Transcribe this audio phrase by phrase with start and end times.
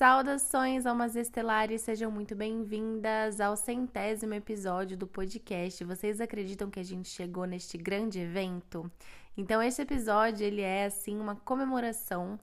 [0.00, 5.84] Saudações, almas estelares, sejam muito bem-vindas ao centésimo episódio do podcast.
[5.84, 8.90] Vocês acreditam que a gente chegou neste grande evento?
[9.36, 12.40] Então, este episódio ele é assim uma comemoração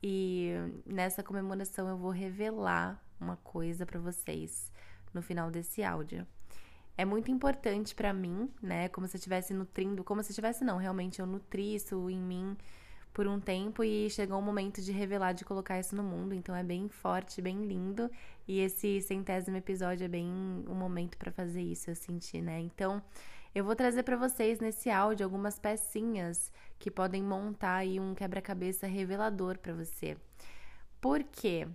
[0.00, 0.52] e
[0.86, 4.70] nessa comemoração eu vou revelar uma coisa para vocês
[5.12, 6.24] no final desse áudio.
[6.96, 8.88] É muito importante para mim, né?
[8.90, 12.20] Como se eu estivesse nutrindo, como se eu estivesse não, realmente eu nutri isso em
[12.20, 12.56] mim
[13.12, 16.34] por um tempo e chegou o momento de revelar, de colocar isso no mundo.
[16.34, 18.10] Então é bem forte, bem lindo.
[18.48, 20.26] E esse centésimo episódio é bem
[20.66, 22.60] um momento para fazer isso, eu senti, né?
[22.60, 23.02] Então
[23.54, 28.86] eu vou trazer para vocês nesse áudio algumas pecinhas que podem montar aí um quebra-cabeça
[28.86, 30.16] revelador para você.
[31.00, 31.68] Por quê?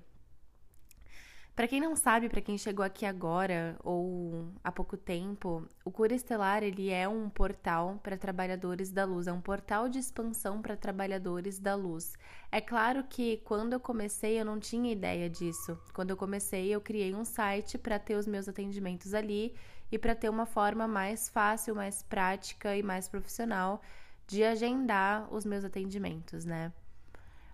[1.57, 6.13] Para quem não sabe, para quem chegou aqui agora ou há pouco tempo, o Cura
[6.13, 10.77] Estelar ele é um portal para trabalhadores da luz, é um portal de expansão para
[10.77, 12.13] trabalhadores da luz.
[12.51, 15.75] É claro que quando eu comecei eu não tinha ideia disso.
[15.95, 19.55] Quando eu comecei eu criei um site para ter os meus atendimentos ali
[19.91, 23.82] e para ter uma forma mais fácil, mais prática e mais profissional
[24.27, 26.71] de agendar os meus atendimentos, né?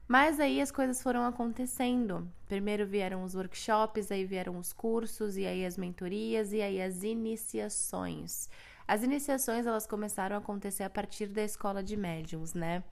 [0.08, 2.30] Mas aí as coisas foram acontecendo.
[2.48, 7.04] Primeiro vieram os workshops, aí vieram os cursos, e aí as mentorias, e aí as
[7.04, 8.50] iniciações.
[8.88, 12.84] As iniciações elas começaram a acontecer a partir da escola de médiums, né?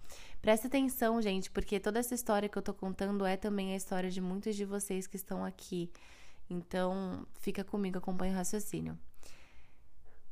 [0.42, 4.10] Presta atenção, gente, porque toda essa história que eu tô contando é também a história
[4.10, 5.92] de muitos de vocês que estão aqui.
[6.50, 8.98] Então, fica comigo, acompanha o raciocínio.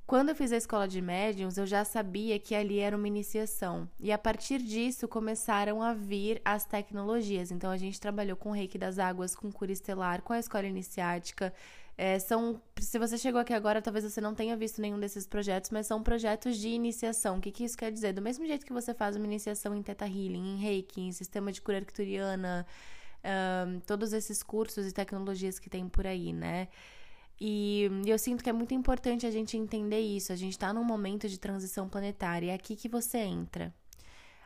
[0.10, 3.88] Quando eu fiz a escola de médiums, eu já sabia que ali era uma iniciação.
[4.00, 7.52] E a partir disso começaram a vir as tecnologias.
[7.52, 10.66] Então a gente trabalhou com o reiki das águas, com cura estelar, com a escola
[10.66, 11.54] iniciática.
[11.96, 15.70] É, são, se você chegou aqui agora, talvez você não tenha visto nenhum desses projetos,
[15.70, 17.38] mas são projetos de iniciação.
[17.38, 18.12] O que, que isso quer dizer?
[18.12, 21.52] Do mesmo jeito que você faz uma iniciação em Theta Healing, em Reiki, em sistema
[21.52, 22.66] de cura arcturiana,
[23.24, 26.68] um, todos esses cursos e tecnologias que tem por aí, né?
[27.40, 30.34] E eu sinto que é muito importante a gente entender isso.
[30.34, 32.52] A gente está num momento de transição planetária.
[32.52, 33.74] É aqui que você entra.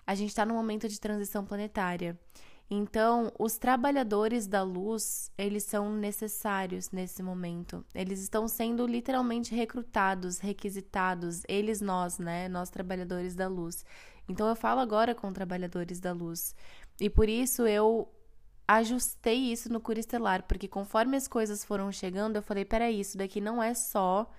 [0.06, 2.20] A gente está num momento de transição planetária.
[2.70, 7.86] Então, os trabalhadores da luz, eles são necessários nesse momento.
[7.94, 13.86] Eles estão sendo literalmente recrutados, requisitados, eles nós, né, nós trabalhadores da luz.
[14.28, 16.56] Então eu falo agora com trabalhadores da luz.
[17.00, 18.10] E por isso eu
[18.68, 23.18] ajustei isso no Cura Estelar, porque conforme as coisas foram chegando, eu falei: peraí, isso
[23.18, 24.29] daqui não é só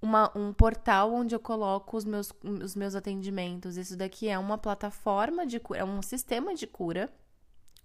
[0.00, 3.76] uma, um portal onde eu coloco os meus, os meus atendimentos.
[3.76, 7.12] Isso daqui é uma plataforma de cura, é um sistema de cura.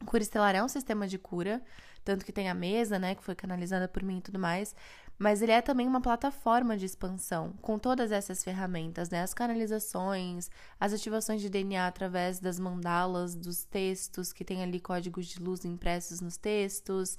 [0.02, 1.62] O Cura Estelar é um sistema de cura,
[2.04, 4.76] tanto que tem a mesa, né, que foi canalizada por mim e tudo mais
[5.18, 9.22] mas ele é também uma plataforma de expansão, com todas essas ferramentas, né?
[9.22, 15.28] As canalizações, as ativações de DNA através das mandalas, dos textos, que tem ali códigos
[15.28, 17.18] de luz impressos nos textos,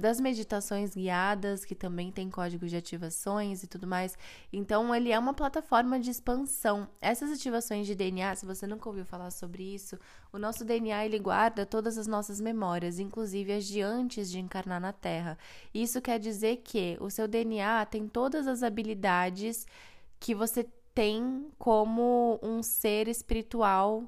[0.00, 4.16] das meditações guiadas, que também tem códigos de ativações e tudo mais.
[4.52, 6.88] Então, ele é uma plataforma de expansão.
[7.00, 9.98] Essas ativações de DNA, se você nunca ouviu falar sobre isso,
[10.32, 14.80] o nosso DNA ele guarda todas as nossas memórias, inclusive as de antes de encarnar
[14.80, 15.36] na Terra.
[15.72, 19.66] Isso quer dizer que o seu DNA tem todas as habilidades
[20.18, 24.04] que você tem como um ser espiritual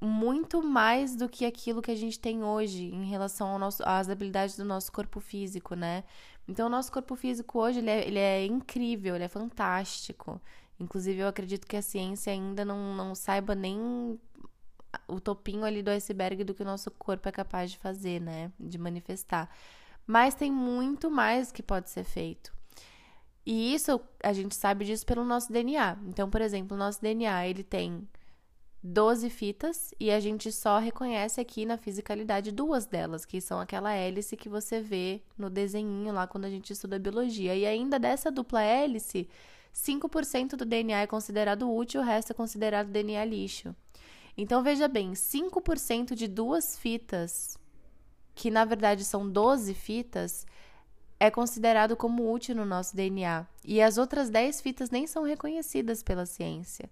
[0.00, 4.08] muito mais do que aquilo que a gente tem hoje em relação ao nosso, às
[4.08, 6.04] habilidades do nosso corpo físico, né?
[6.46, 10.40] Então, o nosso corpo físico hoje ele é, ele é incrível, ele é fantástico.
[10.80, 14.18] Inclusive, eu acredito que a ciência ainda não, não saiba nem
[15.06, 18.52] o topinho ali do iceberg do que o nosso corpo é capaz de fazer, né?
[18.58, 19.50] De manifestar.
[20.06, 22.52] Mas tem muito mais que pode ser feito.
[23.44, 25.98] E isso a gente sabe disso pelo nosso DNA.
[26.06, 28.06] Então, por exemplo, o nosso DNA ele tem
[28.82, 33.92] 12 fitas e a gente só reconhece aqui na fisicalidade duas delas, que são aquela
[33.92, 37.56] hélice que você vê no desenhinho lá quando a gente estuda biologia.
[37.56, 39.28] E ainda dessa dupla hélice,
[39.74, 43.74] 5% do DNA é considerado útil, o resto é considerado DNA lixo.
[44.36, 47.58] Então veja bem, 5% de duas fitas,
[48.34, 50.46] que na verdade são 12 fitas,
[51.18, 53.44] é considerado como útil no nosso DNA.
[53.64, 56.88] E as outras 10 fitas nem são reconhecidas pela ciência.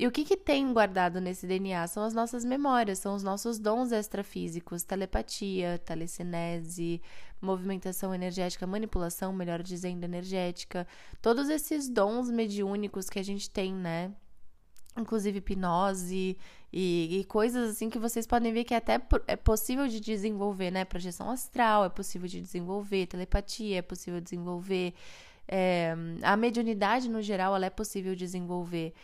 [0.00, 1.86] E o que, que tem guardado nesse DNA?
[1.86, 7.02] São as nossas memórias, são os nossos dons extrafísicos, telepatia, telecinese,
[7.38, 10.86] movimentação energética, manipulação, melhor dizendo, energética.
[11.20, 14.10] Todos esses dons mediúnicos que a gente tem, né?
[14.96, 16.38] Inclusive hipnose
[16.72, 20.86] e, e coisas assim que vocês podem ver que até é possível de desenvolver, né?
[20.86, 24.94] Projeção astral é possível de desenvolver, telepatia é possível desenvolver,
[25.46, 28.94] é, a mediunidade no geral ela é possível desenvolver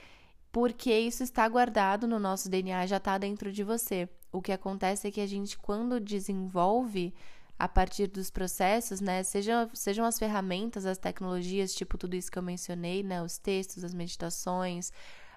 [0.56, 4.08] porque isso está guardado no nosso DNA, já está dentro de você.
[4.32, 7.12] O que acontece é que a gente, quando desenvolve
[7.58, 9.22] a partir dos processos, né?
[9.22, 13.22] Seja, sejam as ferramentas, as tecnologias, tipo tudo isso que eu mencionei, né?
[13.22, 14.90] Os textos, as meditações,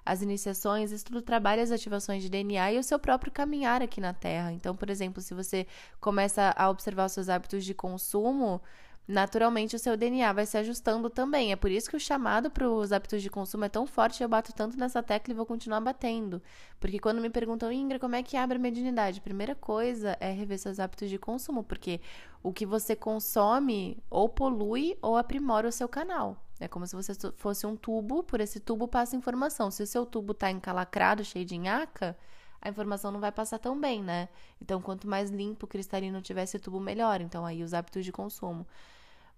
[0.05, 3.99] as iniciações, isso tudo trabalha as ativações de DNA e o seu próprio caminhar aqui
[3.99, 4.53] na Terra.
[4.53, 5.67] Então, por exemplo, se você
[5.99, 8.61] começa a observar os seus hábitos de consumo,
[9.09, 11.51] naturalmente o seu DNA vai se ajustando também.
[11.51, 14.29] É por isso que o chamado para os hábitos de consumo é tão forte, eu
[14.29, 16.39] bato tanto nessa tecla e vou continuar batendo.
[16.79, 19.19] Porque quando me perguntam, Ingra, como é que abre a mediunidade?
[19.19, 21.99] Primeira coisa é rever seus hábitos de consumo, porque
[22.43, 26.37] o que você consome ou polui ou aprimora o seu canal.
[26.59, 29.71] É como se você fosse um tubo, por esse tubo passa informação.
[29.71, 32.15] Se o seu tubo está encalacrado, cheio de nhaca,
[32.61, 34.29] a informação não vai passar tão bem, né?
[34.61, 37.21] Então, quanto mais limpo, cristalino tiver esse tubo, melhor.
[37.21, 38.67] Então, aí os hábitos de consumo.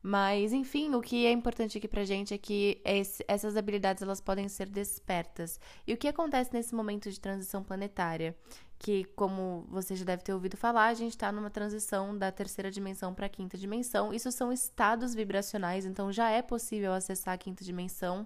[0.03, 4.19] Mas, enfim, o que é importante aqui pra gente é que esse, essas habilidades elas
[4.19, 5.59] podem ser despertas.
[5.85, 8.35] E o que acontece nesse momento de transição planetária?
[8.79, 12.71] Que, como você já deve ter ouvido falar, a gente está numa transição da terceira
[12.71, 14.11] dimensão para a quinta dimensão.
[14.11, 18.25] Isso são estados vibracionais, então já é possível acessar a quinta dimensão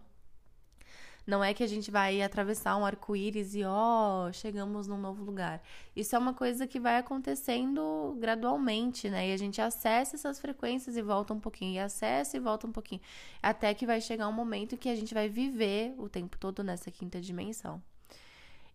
[1.25, 5.23] não é que a gente vai atravessar um arco-íris e, ó, oh, chegamos num novo
[5.23, 5.61] lugar.
[5.95, 9.29] Isso é uma coisa que vai acontecendo gradualmente, né?
[9.29, 12.71] E a gente acessa essas frequências e volta um pouquinho, e acessa e volta um
[12.71, 13.01] pouquinho.
[13.41, 16.91] Até que vai chegar um momento que a gente vai viver o tempo todo nessa
[16.91, 17.81] quinta dimensão.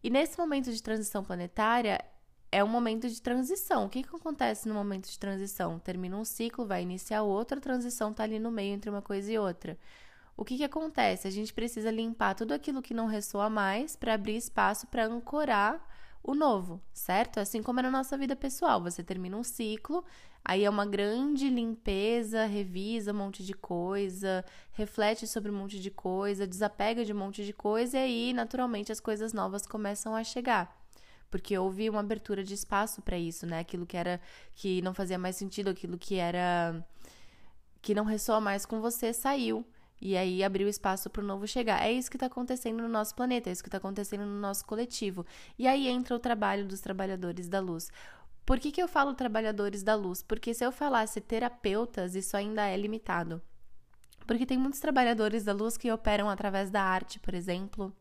[0.02, 2.04] E nesse momento de transição planetária,
[2.50, 3.86] é um momento de transição.
[3.86, 5.78] O que, que acontece no momento de transição?
[5.78, 9.30] Termina um ciclo, vai iniciar outro, a transição está ali no meio entre uma coisa
[9.30, 9.78] e outra
[10.36, 11.28] o que, que acontece?
[11.28, 15.86] A gente precisa limpar tudo aquilo que não ressoa mais para abrir espaço para ancorar
[16.22, 17.40] o novo, certo?
[17.40, 20.04] Assim como é na nossa vida pessoal, você termina um ciclo,
[20.44, 25.90] aí é uma grande limpeza, revisa um monte de coisa, reflete sobre um monte de
[25.90, 30.22] coisa, desapega de um monte de coisa e aí, naturalmente, as coisas novas começam a
[30.22, 30.78] chegar.
[31.30, 33.60] Porque houve uma abertura de espaço para isso, né?
[33.60, 34.20] Aquilo que era
[34.54, 36.84] que não fazia mais sentido, aquilo que era
[37.80, 39.64] que não ressoa mais com você saiu.
[40.00, 41.82] E aí abriu espaço para o novo chegar.
[41.82, 44.64] É isso que está acontecendo no nosso planeta, é isso que está acontecendo no nosso
[44.64, 45.26] coletivo.
[45.58, 47.90] E aí entra o trabalho dos trabalhadores da luz.
[48.46, 50.22] Por que, que eu falo trabalhadores da luz?
[50.22, 53.42] Porque se eu falasse terapeutas, isso ainda é limitado.
[54.26, 57.94] Porque tem muitos trabalhadores da luz que operam através da arte, por exemplo.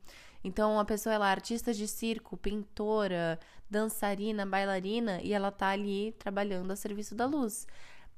[0.43, 3.37] Então, a pessoa ela é artista de circo, pintora,
[3.69, 7.67] dançarina, bailarina e ela tá ali trabalhando a serviço da luz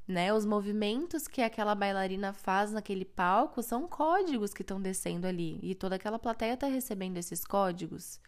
[0.07, 0.33] né?
[0.33, 5.75] Os movimentos que aquela bailarina faz naquele palco são códigos que estão descendo ali e
[5.75, 8.19] toda aquela plateia está recebendo esses códigos.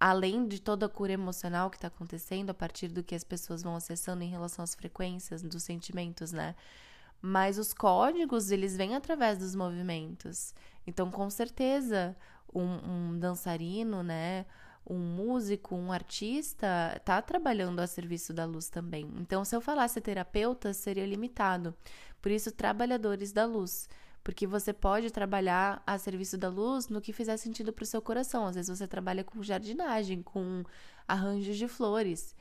[0.00, 3.62] Além de toda a cura emocional que está acontecendo a partir do que as pessoas
[3.62, 6.54] vão acessando em relação às frequências dos sentimentos, né?
[7.20, 10.54] Mas os códigos, eles vêm através dos movimentos.
[10.86, 12.16] Então, com certeza,
[12.54, 14.46] um, um dançarino, né?
[14.88, 19.08] Um músico, um artista, está trabalhando a serviço da luz também.
[19.18, 21.74] Então, se eu falasse terapeuta, seria limitado.
[22.22, 23.88] Por isso, trabalhadores da luz.
[24.24, 28.02] Porque você pode trabalhar a serviço da luz no que fizer sentido para o seu
[28.02, 28.46] coração.
[28.46, 30.64] Às vezes você trabalha com jardinagem, com
[31.06, 32.34] arranjos de flores,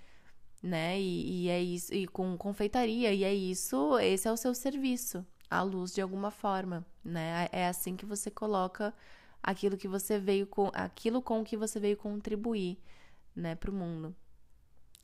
[0.62, 1.00] né?
[1.00, 5.26] E, e é isso, e com confeitaria, e é isso, esse é o seu serviço,
[5.50, 7.48] a luz de alguma forma, né?
[7.52, 8.94] É assim que você coloca
[9.48, 12.78] aquilo que você veio com aquilo com que você veio contribuir,
[13.34, 14.14] né, para o mundo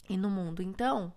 [0.09, 0.61] e no mundo.
[0.61, 1.13] Então,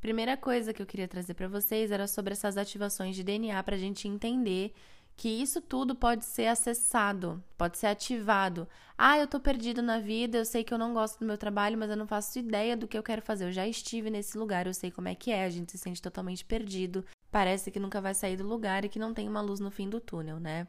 [0.00, 3.74] primeira coisa que eu queria trazer para vocês era sobre essas ativações de DNA para
[3.74, 4.72] a gente entender
[5.16, 8.68] que isso tudo pode ser acessado, pode ser ativado.
[8.96, 11.76] Ah, eu tô perdido na vida, eu sei que eu não gosto do meu trabalho,
[11.76, 13.46] mas eu não faço ideia do que eu quero fazer.
[13.46, 16.00] Eu já estive nesse lugar, eu sei como é que é, a gente se sente
[16.00, 17.04] totalmente perdido.
[17.32, 19.88] Parece que nunca vai sair do lugar e que não tem uma luz no fim
[19.90, 20.68] do túnel, né?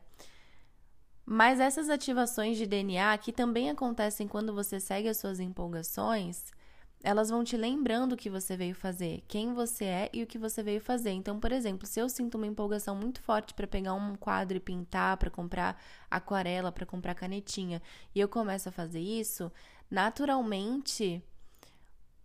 [1.31, 6.43] Mas essas ativações de DNA, que também acontecem quando você segue as suas empolgações,
[7.03, 10.39] elas vão te lembrando o que você veio fazer, quem você é e o que
[10.39, 11.11] você veio fazer.
[11.11, 14.59] Então, por exemplo, se eu sinto uma empolgação muito forte para pegar um quadro e
[14.59, 17.79] pintar, para comprar aquarela, para comprar canetinha,
[18.15, 19.51] e eu começo a fazer isso,
[19.87, 21.23] naturalmente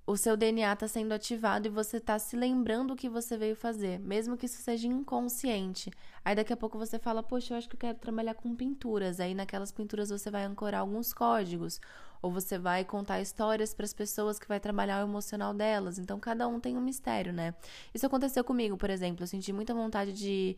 [0.06, 3.56] o seu DNA está sendo ativado e você está se lembrando o que você veio
[3.56, 5.90] fazer, mesmo que isso seja inconsciente.
[6.22, 9.18] Aí daqui a pouco você fala, poxa, eu acho que eu quero trabalhar com pinturas.
[9.18, 11.80] Aí naquelas pinturas você vai ancorar alguns códigos,
[12.20, 15.98] ou você vai contar histórias para as pessoas que vai trabalhar o emocional delas.
[15.98, 17.54] Então cada um tem um mistério, né?
[17.94, 19.22] Isso aconteceu comigo, por exemplo.
[19.22, 20.56] Eu senti muita vontade de,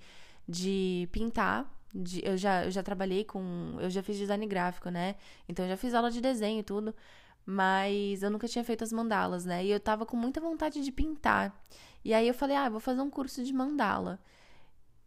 [0.48, 1.72] de pintar.
[1.94, 3.76] De, eu, já, eu já trabalhei com.
[3.80, 5.14] Eu já fiz design gráfico, né?
[5.48, 6.92] Então eu já fiz aula de desenho e tudo
[7.46, 9.64] mas eu nunca tinha feito as mandalas, né?
[9.64, 11.56] E eu tava com muita vontade de pintar.
[12.04, 14.18] E aí eu falei, ah, vou fazer um curso de mandala.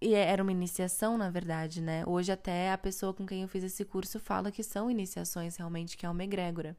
[0.01, 2.03] E é, era uma iniciação, na verdade, né?
[2.07, 5.97] Hoje até a pessoa com quem eu fiz esse curso fala que são iniciações realmente,
[5.97, 6.77] que é uma egrégora.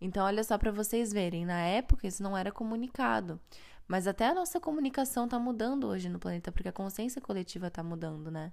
[0.00, 3.40] Então, olha só para vocês verem, na época isso não era comunicado.
[3.88, 7.82] Mas até a nossa comunicação está mudando hoje no planeta, porque a consciência coletiva está
[7.82, 8.52] mudando, né?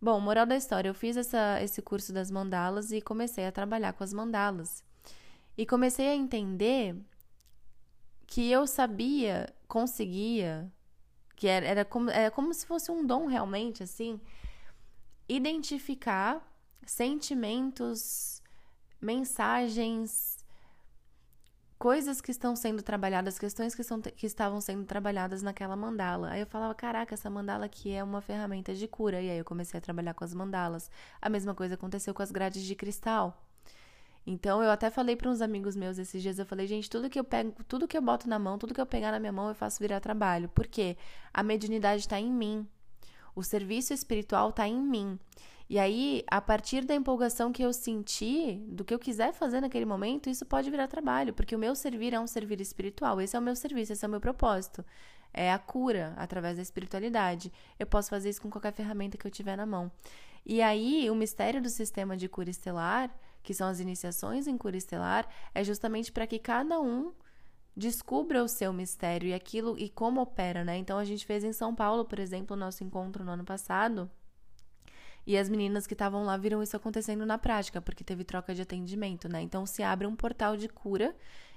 [0.00, 3.94] Bom, moral da história, eu fiz essa, esse curso das mandalas e comecei a trabalhar
[3.94, 4.84] com as mandalas.
[5.56, 6.96] E comecei a entender
[8.26, 10.70] que eu sabia, conseguia,
[11.34, 14.20] que era, era, como, era como se fosse um dom realmente, assim,
[15.28, 16.46] identificar
[16.84, 18.42] sentimentos,
[19.00, 20.44] mensagens,
[21.78, 26.30] coisas que estão sendo trabalhadas, questões que, são, que estavam sendo trabalhadas naquela mandala.
[26.30, 29.20] Aí eu falava, caraca, essa mandala aqui é uma ferramenta de cura.
[29.20, 30.90] E aí eu comecei a trabalhar com as mandalas.
[31.20, 33.45] A mesma coisa aconteceu com as grades de cristal.
[34.26, 37.18] Então eu até falei para uns amigos meus esses dias, eu falei, gente, tudo que
[37.18, 39.48] eu pego, tudo que eu boto na mão, tudo que eu pegar na minha mão,
[39.48, 40.48] eu faço virar trabalho.
[40.48, 40.96] Por quê?
[41.32, 42.66] A mediunidade está em mim.
[43.36, 45.18] O serviço espiritual está em mim.
[45.68, 49.84] E aí, a partir da empolgação que eu senti, do que eu quiser fazer naquele
[49.84, 53.20] momento, isso pode virar trabalho, porque o meu servir é um servir espiritual.
[53.20, 54.84] Esse é o meu serviço, esse é o meu propósito.
[55.34, 57.52] É a cura através da espiritualidade.
[57.78, 59.90] Eu posso fazer isso com qualquer ferramenta que eu tiver na mão.
[60.44, 63.12] E aí, o mistério do sistema de cura estelar,
[63.46, 67.12] que são as iniciações em cura estelar, é justamente para que cada um
[67.76, 70.76] descubra o seu mistério e aquilo e como opera, né?
[70.76, 74.10] Então a gente fez em São Paulo, por exemplo, o nosso encontro no ano passado,
[75.24, 78.62] e as meninas que estavam lá viram isso acontecendo na prática, porque teve troca de
[78.62, 79.40] atendimento, né?
[79.42, 81.14] Então se abre um portal de cura.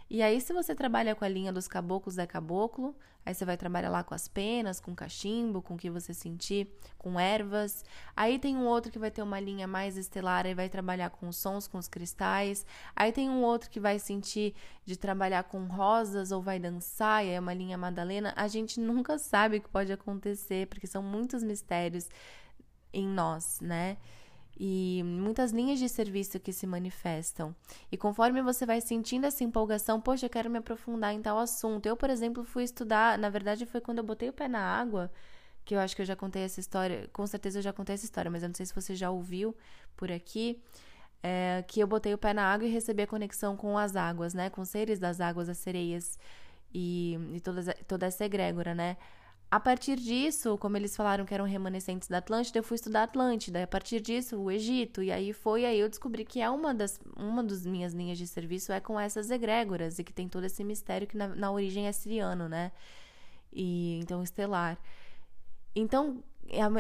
[0.09, 3.55] E aí, se você trabalha com a linha dos caboclos é caboclo, aí você vai
[3.55, 7.85] trabalhar lá com as penas, com cachimbo, com o que você sentir, com ervas.
[8.15, 11.27] Aí tem um outro que vai ter uma linha mais estelar e vai trabalhar com
[11.29, 12.65] os sons, com os cristais.
[12.95, 17.29] Aí tem um outro que vai sentir de trabalhar com rosas ou vai dançar, e
[17.29, 18.33] é uma linha Madalena.
[18.35, 22.09] A gente nunca sabe o que pode acontecer, porque são muitos mistérios
[22.91, 23.97] em nós, né?
[24.59, 27.55] E muitas linhas de serviço que se manifestam.
[27.89, 31.85] E conforme você vai sentindo essa empolgação, poxa, eu quero me aprofundar em tal assunto.
[31.85, 35.09] Eu, por exemplo, fui estudar, na verdade foi quando eu botei o pé na água,
[35.63, 38.03] que eu acho que eu já contei essa história, com certeza eu já contei essa
[38.03, 39.55] história, mas eu não sei se você já ouviu
[39.95, 40.61] por aqui.
[41.21, 44.33] É, que eu botei o pé na água e recebi a conexão com as águas,
[44.33, 44.49] né?
[44.49, 46.17] Com seres das águas, as sereias
[46.73, 48.97] e, e toda, toda essa egrégora, né?
[49.51, 53.63] A partir disso, como eles falaram que eram remanescentes da Atlântida, eu fui estudar Atlântida.
[53.63, 55.01] A partir disso, o Egito.
[55.01, 58.27] E aí foi aí eu descobri que é uma das uma das minhas linhas de
[58.27, 61.87] serviço é com essas egrégoras e que tem todo esse mistério que na, na origem
[61.87, 62.71] é siriano, né?
[63.51, 64.77] E então estelar.
[65.75, 66.23] Então,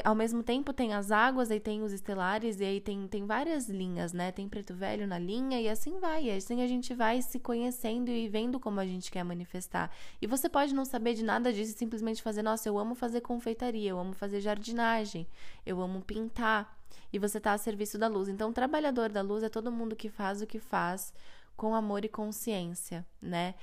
[0.03, 3.69] ao mesmo tempo tem as águas, aí tem os estelares, e aí tem, tem várias
[3.69, 4.31] linhas, né?
[4.31, 6.25] Tem preto velho na linha, e assim vai.
[6.25, 9.91] E assim a gente vai se conhecendo e vendo como a gente quer manifestar.
[10.21, 13.21] E você pode não saber de nada disso e simplesmente fazer, nossa, eu amo fazer
[13.21, 15.27] confeitaria, eu amo fazer jardinagem,
[15.65, 16.77] eu amo pintar.
[17.13, 18.27] E você está a serviço da luz.
[18.27, 21.13] Então, o trabalhador da luz é todo mundo que faz o que faz
[21.55, 23.53] com amor e consciência, né?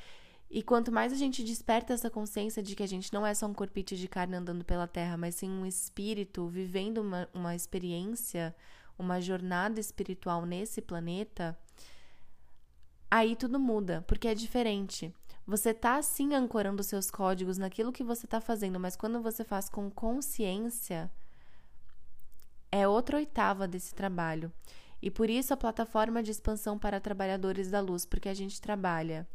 [0.49, 3.47] E quanto mais a gente desperta essa consciência de que a gente não é só
[3.47, 8.55] um corpite de carne andando pela terra, mas sim um espírito vivendo uma, uma experiência,
[8.99, 11.59] uma jornada espiritual nesse planeta,
[13.11, 15.13] aí tudo muda, porque é diferente.
[15.47, 19.69] Você tá sim ancorando seus códigos naquilo que você tá fazendo, mas quando você faz
[19.69, 21.11] com consciência,
[22.71, 24.53] é outra oitava desse trabalho.
[25.03, 29.27] E por isso a plataforma de expansão para trabalhadores da luz, porque a gente trabalha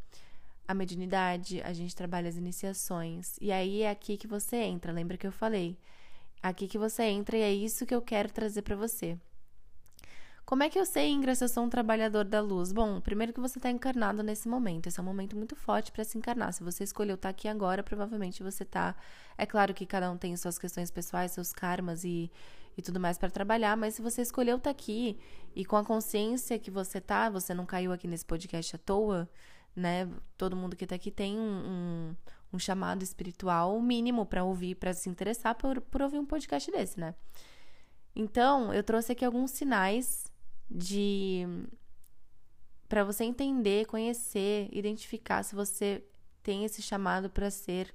[0.72, 3.36] a mediunidade, a gente trabalha as iniciações.
[3.40, 5.78] E aí é aqui que você entra, lembra que eu falei?
[6.42, 9.18] Aqui que você entra e é isso que eu quero trazer para você.
[10.46, 12.74] Como é que eu sei, Ingra, se eu sou um trabalhador da luz?
[12.74, 14.88] Bom, primeiro que você está encarnado nesse momento.
[14.88, 16.52] Esse é um momento muito forte para se encarnar.
[16.52, 18.96] Se você escolheu estar tá aqui agora, provavelmente você está.
[19.38, 22.30] É claro que cada um tem suas questões pessoais, seus karmas e,
[22.78, 25.18] e tudo mais para trabalhar, mas se você escolheu estar tá aqui
[25.56, 29.30] e com a consciência que você tá, você não caiu aqui nesse podcast à toa,
[29.76, 30.10] né?
[30.38, 32.16] Todo mundo que tá aqui tem um, um,
[32.54, 37.00] um chamado espiritual mínimo para ouvir, para se interessar por, por ouvir um podcast desse,
[37.00, 37.16] né?
[38.16, 40.32] Então, eu trouxe aqui alguns sinais
[40.70, 41.46] de
[42.88, 46.04] para você entender, conhecer, identificar se você
[46.44, 47.94] tem esse chamado para ser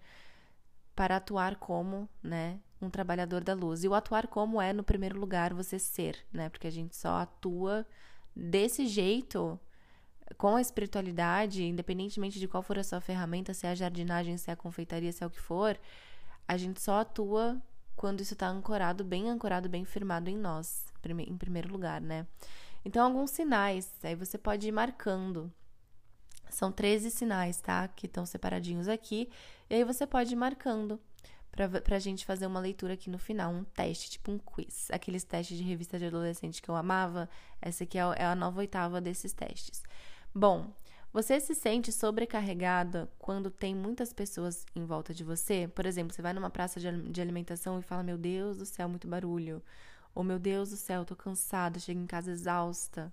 [0.94, 3.84] para atuar como, né, um trabalhador da luz.
[3.84, 6.48] E o atuar como é no primeiro lugar você ser, né?
[6.48, 7.86] Porque a gente só atua
[8.34, 9.60] desse jeito
[10.36, 14.50] com a espiritualidade, independentemente de qual for a sua ferramenta, se é a jardinagem, se
[14.50, 15.78] é a confeitaria, se é o que for,
[16.46, 17.60] a gente só atua
[17.96, 22.26] quando isso está ancorado, bem ancorado, bem firmado em nós, em primeiro lugar, né?
[22.84, 25.52] Então, alguns sinais, aí você pode ir marcando.
[26.48, 27.88] São 13 sinais, tá?
[27.88, 29.28] Que estão separadinhos aqui.
[29.68, 31.00] E aí você pode ir marcando
[31.50, 34.88] pra, pra gente fazer uma leitura aqui no final, um teste, tipo um quiz.
[34.92, 37.28] Aqueles testes de revista de adolescente que eu amava.
[37.60, 39.82] Essa aqui é, é a nova oitava desses testes.
[40.38, 40.70] Bom,
[41.14, 45.66] Você se sente sobrecarregada quando tem muitas pessoas em volta de você?
[45.66, 49.08] Por exemplo, você vai numa praça de alimentação e fala: Meu Deus do céu, muito
[49.08, 49.62] barulho.
[50.14, 53.10] Ou Meu Deus do céu, tô cansada, chego em casa exausta.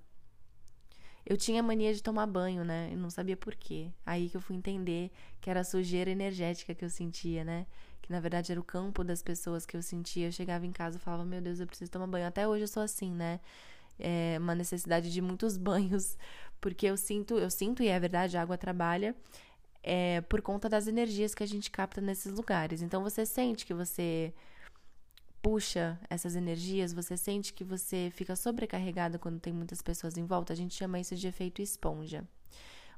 [1.25, 2.89] Eu tinha mania de tomar banho, né?
[2.91, 3.89] Eu não sabia por quê.
[4.05, 7.65] Aí que eu fui entender que era a sujeira energética que eu sentia, né?
[8.01, 10.27] Que na verdade era o campo das pessoas que eu sentia.
[10.27, 12.27] Eu chegava em casa e falava: Meu Deus, eu preciso tomar banho.
[12.27, 13.39] Até hoje eu sou assim, né?
[13.99, 16.17] É uma necessidade de muitos banhos
[16.59, 19.15] porque eu sinto, eu sinto, e é verdade, a água trabalha
[19.83, 22.81] é, por conta das energias que a gente capta nesses lugares.
[22.81, 24.33] Então você sente que você
[25.41, 30.53] puxa essas energias, você sente que você fica sobrecarregado quando tem muitas pessoas em volta.
[30.53, 32.25] A gente chama isso de efeito esponja.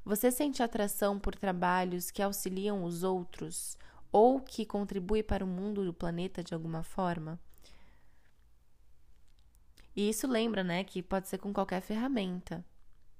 [0.04, 3.76] Você sente atração por trabalhos que auxiliam os outros
[4.12, 7.40] ou que contribuem para o mundo do planeta de alguma forma?
[9.96, 12.64] E isso lembra, né, que pode ser com qualquer ferramenta.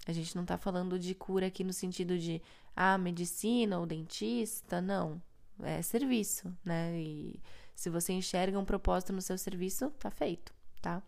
[0.06, 2.40] A gente não está falando de cura aqui no sentido de
[2.75, 5.20] ah, medicina ou dentista, não.
[5.62, 6.96] É serviço, né?
[7.00, 7.40] E
[7.75, 11.02] se você enxerga um propósito no seu serviço, tá feito, tá?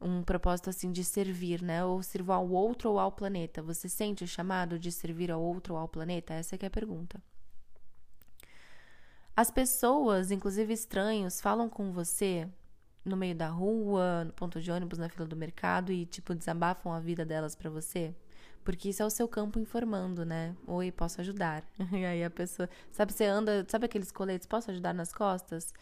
[0.00, 1.84] Um propósito assim de servir, né?
[1.84, 3.62] Ou sirvo ao outro ou ao planeta.
[3.62, 6.32] Você sente o chamado de servir ao outro ou ao planeta?
[6.32, 7.20] Essa é a pergunta.
[9.36, 12.48] As pessoas, inclusive estranhos, falam com você
[13.04, 16.92] no meio da rua, no ponto de ônibus, na fila do mercado e, tipo, desabafam
[16.92, 18.14] a vida delas para você?
[18.62, 20.54] Porque isso é o seu campo informando, né?
[20.66, 21.64] Oi, posso ajudar.
[21.92, 22.68] E aí a pessoa.
[22.90, 23.64] Sabe, você anda.
[23.68, 24.46] Sabe aqueles coletes?
[24.46, 25.72] Posso ajudar nas costas?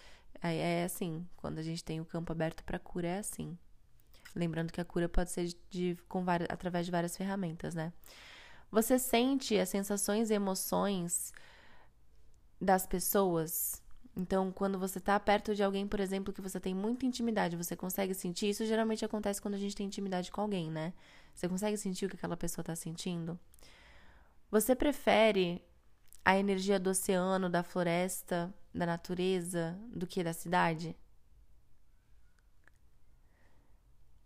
[0.41, 1.27] Aí é assim.
[1.37, 3.59] Quando a gente tem o campo aberto para cura, é assim.
[4.35, 7.93] Lembrando que a cura pode ser de, de com várias, através de várias ferramentas, né?
[8.71, 11.33] Você sente as sensações e emoções
[12.61, 13.83] das pessoas
[14.19, 17.77] então, quando você está perto de alguém, por exemplo, que você tem muita intimidade, você
[17.77, 18.49] consegue sentir.
[18.49, 20.93] Isso geralmente acontece quando a gente tem intimidade com alguém, né?
[21.33, 23.39] Você consegue sentir o que aquela pessoa está sentindo?
[24.51, 25.63] Você prefere
[26.25, 30.97] a energia do oceano, da floresta, da natureza, do que da cidade?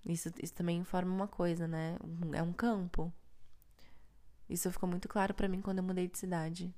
[0.07, 1.99] Isso, isso também informa uma coisa, né?
[2.33, 3.13] É um campo.
[4.49, 6.75] Isso ficou muito claro para mim quando eu mudei de cidade.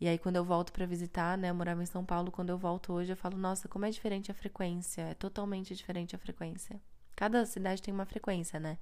[0.00, 1.50] E aí, quando eu volto para visitar, né?
[1.50, 4.30] Eu morava em São Paulo, quando eu volto hoje, eu falo, nossa, como é diferente
[4.30, 5.02] a frequência.
[5.02, 6.80] É totalmente diferente a frequência.
[7.14, 8.78] Cada cidade tem uma frequência, né?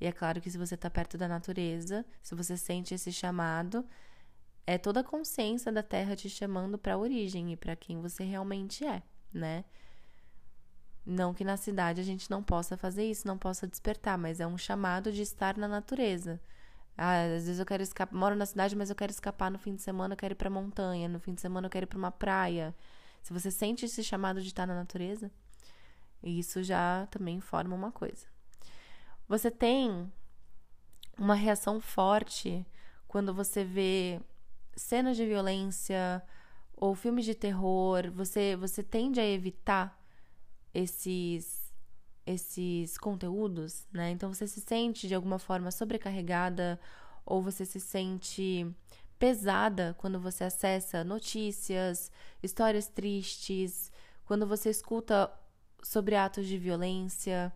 [0.00, 3.84] E é claro que se você tá perto da natureza, se você sente esse chamado,
[4.66, 8.24] é toda a consciência da Terra te chamando para a origem e para quem você
[8.24, 9.64] realmente é, né?
[11.04, 14.46] Não que na cidade a gente não possa fazer isso, não possa despertar, mas é
[14.46, 16.40] um chamado de estar na natureza.
[16.96, 19.74] Ah, às vezes eu quero escapar, moro na cidade, mas eu quero escapar no fim
[19.74, 21.98] de semana, eu quero ir pra montanha, no fim de semana eu quero ir pra
[21.98, 22.74] uma praia.
[23.22, 25.30] Se você sente esse chamado de estar na natureza,
[26.22, 28.26] isso já também forma uma coisa.
[29.28, 30.12] Você tem
[31.18, 32.66] uma reação forte
[33.08, 34.20] quando você vê
[34.76, 36.22] cenas de violência
[36.74, 39.98] ou filmes de terror, você você tende a evitar
[40.74, 41.61] esses
[42.26, 44.10] esses conteúdos, né?
[44.10, 46.78] Então você se sente de alguma forma sobrecarregada
[47.24, 48.66] ou você se sente
[49.18, 52.10] pesada quando você acessa notícias,
[52.42, 53.92] histórias tristes,
[54.24, 55.32] quando você escuta
[55.82, 57.52] sobre atos de violência,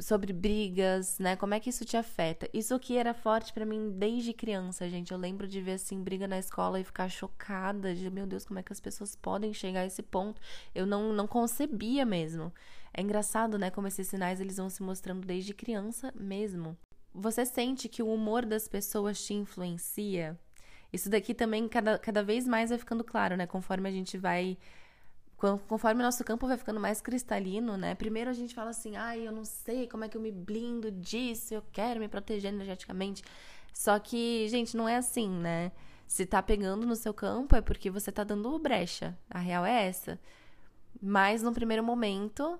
[0.00, 1.36] sobre brigas, né?
[1.36, 2.48] Como é que isso te afeta?
[2.52, 5.12] Isso que era forte para mim desde criança, gente.
[5.12, 8.58] Eu lembro de ver assim briga na escola e ficar chocada, de meu Deus, como
[8.58, 10.40] é que as pessoas podem chegar a esse ponto?
[10.74, 12.52] Eu não não concebia mesmo.
[12.94, 16.76] É engraçado, né, como esses sinais eles vão se mostrando desde criança mesmo.
[17.14, 20.38] Você sente que o humor das pessoas te influencia?
[20.92, 23.46] Isso daqui também cada, cada vez mais vai ficando claro, né?
[23.46, 24.58] Conforme a gente vai
[25.68, 27.94] conforme nosso campo vai ficando mais cristalino, né?
[27.94, 30.90] Primeiro a gente fala assim, ai, eu não sei como é que eu me blindo
[30.90, 33.22] disso, eu quero me proteger energeticamente.
[33.72, 35.72] Só que, gente, não é assim, né?
[36.06, 39.18] Se tá pegando no seu campo é porque você tá dando brecha.
[39.30, 40.20] A real é essa.
[41.00, 42.58] Mas no primeiro momento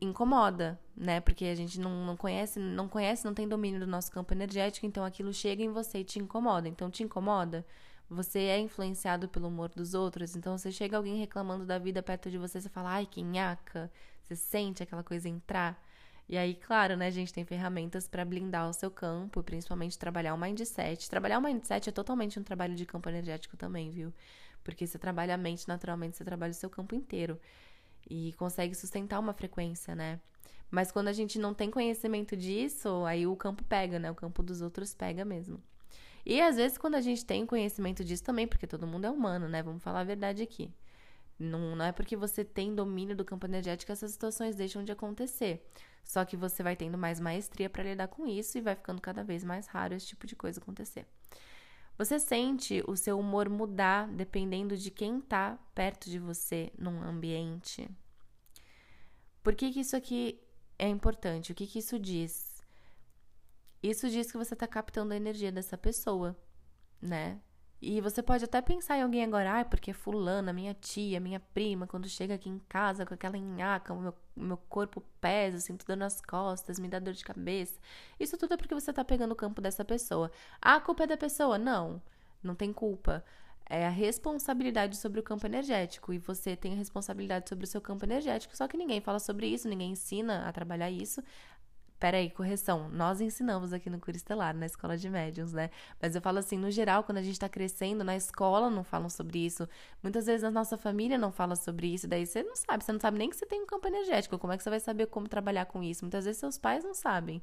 [0.00, 1.20] incomoda, né?
[1.20, 4.84] Porque a gente não, não conhece, não conhece, não tem domínio do nosso campo energético,
[4.84, 6.68] então aquilo chega em você e te incomoda.
[6.68, 7.64] Então te incomoda?
[8.08, 12.30] Você é influenciado pelo humor dos outros, então você chega alguém reclamando da vida perto
[12.30, 13.90] de você, você fala, ai, que nhaca.
[14.22, 15.82] Você sente aquela coisa entrar.
[16.28, 20.34] E aí, claro, né, a gente tem ferramentas para blindar o seu campo, principalmente trabalhar
[20.34, 21.08] o mindset.
[21.10, 24.12] Trabalhar o mindset é totalmente um trabalho de campo energético também, viu?
[24.64, 27.38] Porque você trabalha a mente, naturalmente, você trabalha o seu campo inteiro.
[28.08, 30.20] E consegue sustentar uma frequência, né?
[30.70, 34.10] Mas quando a gente não tem conhecimento disso, aí o campo pega, né?
[34.10, 35.62] O campo dos outros pega mesmo.
[36.24, 39.48] E às vezes, quando a gente tem conhecimento disso também, porque todo mundo é humano,
[39.48, 39.62] né?
[39.62, 40.70] Vamos falar a verdade aqui.
[41.38, 44.92] Não, não é porque você tem domínio do campo energético que essas situações deixam de
[44.92, 45.66] acontecer.
[46.04, 49.24] Só que você vai tendo mais maestria para lidar com isso e vai ficando cada
[49.24, 51.06] vez mais raro esse tipo de coisa acontecer.
[51.98, 57.88] Você sente o seu humor mudar dependendo de quem tá perto de você num ambiente?
[59.42, 60.40] Por que, que isso aqui
[60.78, 61.52] é importante?
[61.52, 62.51] O que, que isso diz?
[63.82, 66.36] Isso diz que você tá captando a energia dessa pessoa,
[67.00, 67.40] né?
[67.84, 71.84] E você pode até pensar em alguém agora, ah, porque fulana, minha tia, minha prima,
[71.84, 75.96] quando chega aqui em casa com aquela nhaca, o meu, meu corpo pesa, sinto dor
[75.96, 77.80] nas costas, me dá dor de cabeça.
[78.20, 80.30] Isso tudo é porque você tá pegando o campo dessa pessoa.
[80.60, 81.58] Ah, a culpa é da pessoa?
[81.58, 82.00] Não,
[82.40, 83.24] não tem culpa.
[83.68, 86.12] É a responsabilidade sobre o campo energético.
[86.12, 88.56] E você tem a responsabilidade sobre o seu campo energético.
[88.56, 91.20] Só que ninguém fala sobre isso, ninguém ensina a trabalhar isso.
[92.02, 92.88] Peraí, correção.
[92.88, 95.70] Nós ensinamos aqui no Cura Estelar, na escola de médiums, né?
[96.00, 99.08] Mas eu falo assim, no geral, quando a gente tá crescendo, na escola não falam
[99.08, 99.68] sobre isso.
[100.02, 102.08] Muitas vezes a nossa família não fala sobre isso.
[102.08, 104.36] Daí você não sabe, você não sabe nem que você tem um campo energético.
[104.36, 106.04] Como é que você vai saber como trabalhar com isso?
[106.04, 107.40] Muitas vezes seus pais não sabem.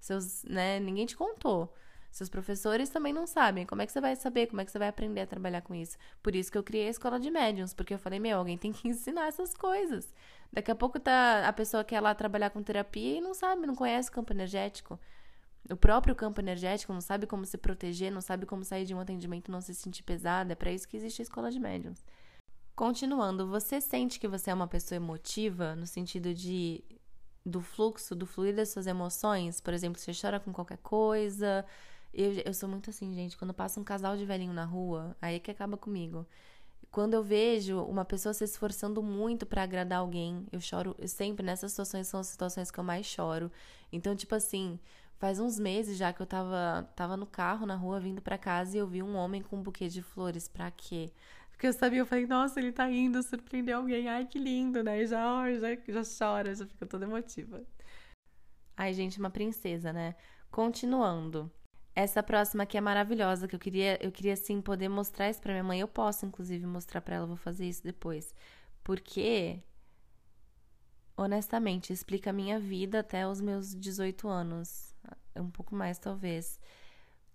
[0.00, 0.80] Seus, né?
[0.80, 1.74] Ninguém te contou.
[2.10, 3.66] Seus professores também não sabem.
[3.66, 4.46] Como é que você vai saber?
[4.46, 5.96] Como é que você vai aprender a trabalhar com isso?
[6.22, 8.72] Por isso que eu criei a escola de médiums, porque eu falei, meu, alguém tem
[8.72, 10.12] que ensinar essas coisas.
[10.52, 13.74] Daqui a pouco tá a pessoa quer lá trabalhar com terapia e não sabe, não
[13.74, 14.98] conhece o campo energético.
[15.70, 19.00] O próprio campo energético não sabe como se proteger, não sabe como sair de um
[19.00, 20.52] atendimento não se sentir pesada.
[20.52, 22.04] É para isso que existe a escola de médiums.
[22.74, 26.82] Continuando, você sente que você é uma pessoa emotiva no sentido de
[27.44, 29.60] do fluxo, do fluir das suas emoções?
[29.60, 31.64] Por exemplo, você chora com qualquer coisa.
[32.12, 33.36] Eu, eu sou muito assim, gente.
[33.36, 36.26] Quando passa um casal de velhinho na rua, aí é que acaba comigo
[36.90, 41.72] quando eu vejo uma pessoa se esforçando muito para agradar alguém, eu choro sempre nessas
[41.72, 43.52] situações são as situações que eu mais choro.
[43.92, 44.78] Então, tipo assim,
[45.18, 48.76] faz uns meses já que eu tava tava no carro na rua vindo para casa
[48.76, 51.12] e eu vi um homem com um buquê de flores, para quê?
[51.50, 54.08] Porque eu sabia, eu falei, nossa, ele tá indo surpreender alguém.
[54.08, 55.02] Ai, que lindo, né?
[55.02, 57.62] E já, já, já chora, já fica toda emotiva.
[58.76, 60.14] Ai, gente, uma princesa, né?
[60.50, 61.50] Continuando.
[61.98, 65.52] Essa próxima aqui é maravilhosa, que eu queria, eu queria sim poder mostrar isso para
[65.52, 65.80] minha mãe.
[65.80, 68.32] Eu posso inclusive mostrar para ela, vou fazer isso depois.
[68.84, 69.60] Porque
[71.16, 74.94] honestamente, explica a minha vida até os meus 18 anos,
[75.34, 76.60] um pouco mais talvez.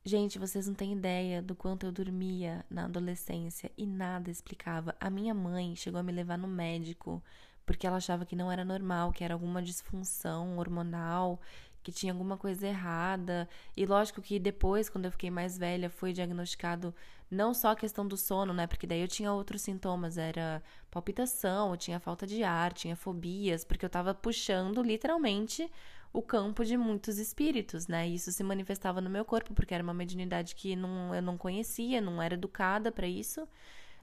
[0.06, 4.96] Gente, vocês não têm ideia do quanto eu dormia na adolescência e nada explicava.
[4.98, 7.22] A minha mãe chegou a me levar no médico
[7.66, 11.42] porque ela achava que não era normal, que era alguma disfunção hormonal
[11.84, 13.48] que tinha alguma coisa errada.
[13.76, 16.96] E lógico que depois, quando eu fiquei mais velha, foi diagnosticado
[17.30, 18.66] não só a questão do sono, né?
[18.66, 23.66] Porque daí eu tinha outros sintomas, era palpitação, eu tinha falta de ar, tinha fobias,
[23.66, 25.70] porque eu tava puxando literalmente
[26.14, 28.08] o campo de muitos espíritos, né?
[28.08, 31.38] E isso se manifestava no meu corpo, porque era uma mediunidade que não, eu não
[31.38, 33.48] conhecia, não era educada para isso,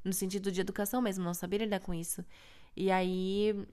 [0.05, 2.25] no sentido de educação mesmo, não sabia lidar com isso.
[2.77, 3.67] E aí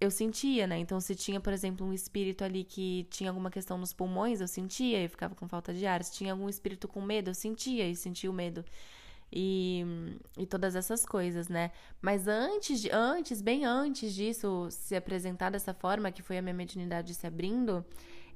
[0.00, 0.78] eu sentia, né?
[0.78, 4.48] Então, se tinha, por exemplo, um espírito ali que tinha alguma questão nos pulmões, eu
[4.48, 6.02] sentia e ficava com falta de ar.
[6.02, 8.64] Se tinha algum espírito com medo, eu sentia e sentia o medo.
[9.32, 9.84] E,
[10.38, 11.72] e todas essas coisas, né?
[12.00, 16.54] Mas antes, de, antes, bem antes disso se apresentar dessa forma, que foi a minha
[16.54, 17.84] mediunidade se abrindo,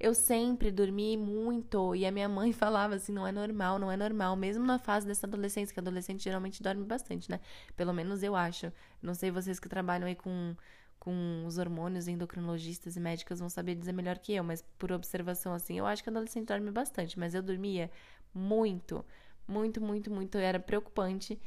[0.00, 1.94] eu sempre dormi muito.
[1.94, 4.36] E a minha mãe falava assim: não é normal, não é normal.
[4.36, 7.40] Mesmo na fase dessa adolescência, que adolescente geralmente dorme bastante, né?
[7.76, 8.72] Pelo menos eu acho.
[9.02, 10.56] Não sei vocês que trabalham aí com
[10.98, 15.54] com os hormônios, endocrinologistas e médicas vão saber dizer melhor que eu, mas por observação
[15.54, 17.90] assim, eu acho que adolescente dorme bastante, mas eu dormia
[18.34, 19.04] muito,
[19.46, 21.40] muito, muito, muito, era preocupante.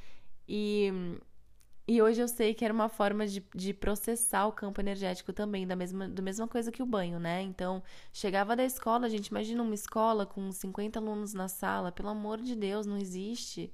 [0.48, 0.92] E,
[1.88, 5.68] e hoje eu sei que era uma forma de, de processar o campo energético também,
[5.68, 7.42] da mesma, da mesma coisa que o banho, né?
[7.42, 7.84] Então,
[8.14, 12.56] chegava da escola, gente, imagina uma escola com 50 alunos na sala, pelo amor de
[12.56, 13.72] Deus, não existe.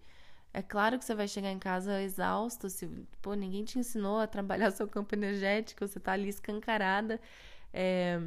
[0.54, 2.88] É claro que você vai chegar em casa exausto, se
[3.22, 7.20] pô, ninguém te ensinou a trabalhar seu campo energético, você tá ali escancarada.
[7.74, 8.18] É,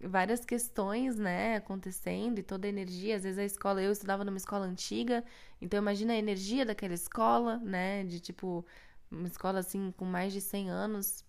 [0.00, 3.16] várias questões, né, acontecendo e toda a energia.
[3.16, 5.24] Às vezes a escola, eu estudava numa escola antiga,
[5.60, 8.64] então imagina a energia daquela escola, né, de tipo,
[9.10, 11.24] uma escola assim com mais de 100 anos.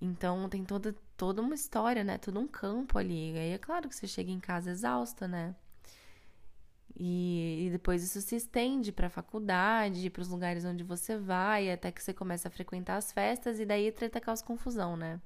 [0.00, 3.32] Então tem toda, toda uma história, né, todo um campo ali.
[3.34, 5.54] E aí é claro que você chega em casa exausta, né.
[6.98, 11.70] E, e depois isso se estende para a faculdade, para os lugares onde você vai,
[11.70, 15.20] até que você começa a frequentar as festas e daí treta causa confusão, né?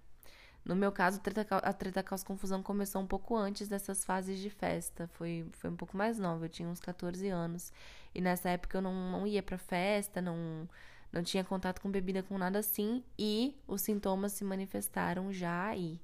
[0.64, 1.20] No meu caso,
[1.62, 5.06] a treta causa confusão começou um pouco antes dessas fases de festa.
[5.08, 7.70] Foi, foi um pouco mais nova, eu tinha uns 14 anos.
[8.14, 10.66] E nessa época eu não, não ia pra festa, não,
[11.12, 13.04] não tinha contato com bebida, com nada assim.
[13.18, 16.00] E os sintomas se manifestaram já aí,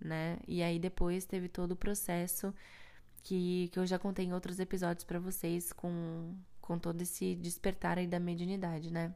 [0.00, 0.38] né?
[0.46, 2.54] E aí depois teve todo o processo
[3.22, 7.98] que, que eu já contei em outros episódios para vocês com, com todo esse despertar
[7.98, 9.14] aí da mediunidade, né?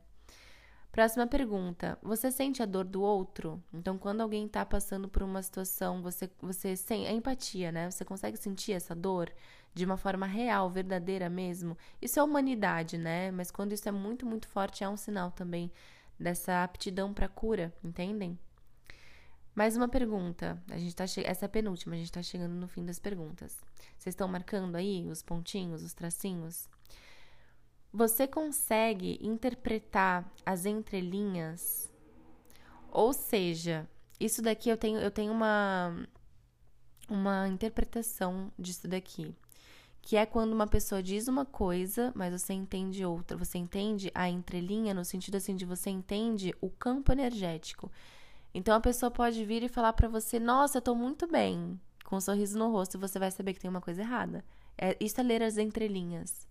[0.92, 1.98] Próxima pergunta.
[2.02, 3.62] Você sente a dor do outro?
[3.72, 7.90] Então, quando alguém tá passando por uma situação, você, você sem é empatia, né?
[7.90, 9.32] Você consegue sentir essa dor
[9.72, 11.78] de uma forma real, verdadeira mesmo?
[12.00, 13.30] Isso é humanidade, né?
[13.30, 15.72] Mas quando isso é muito, muito forte, é um sinal também
[16.20, 18.38] dessa aptidão para cura, entendem?
[19.54, 20.62] Mais uma pergunta.
[20.70, 21.22] A gente tá che...
[21.26, 23.60] Essa é a penúltima, a gente tá chegando no fim das perguntas.
[23.98, 26.68] Vocês estão marcando aí os pontinhos, os tracinhos?
[27.92, 31.92] Você consegue interpretar as entrelinhas?
[32.90, 33.86] Ou seja,
[34.18, 36.08] isso daqui eu tenho, eu tenho uma,
[37.06, 39.34] uma interpretação disso daqui.
[40.00, 43.36] Que é quando uma pessoa diz uma coisa, mas você entende outra.
[43.36, 47.90] Você entende a entrelinha no sentido assim de você entende o campo energético.
[48.54, 52.16] Então a pessoa pode vir e falar para você: "Nossa, eu tô muito bem", com
[52.16, 54.44] um sorriso no rosto, e você vai saber que tem uma coisa errada.
[54.76, 56.46] É, isso é ler as entrelinhas.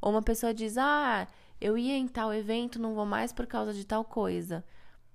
[0.00, 1.26] Ou uma pessoa diz: Ah,
[1.60, 4.64] eu ia em tal evento, não vou mais por causa de tal coisa.